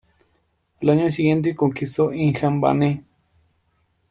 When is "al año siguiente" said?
0.81-1.55